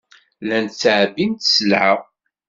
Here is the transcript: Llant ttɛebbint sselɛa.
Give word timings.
Llant 0.43 0.73
ttɛebbint 0.79 1.47
sselɛa. 1.55 1.93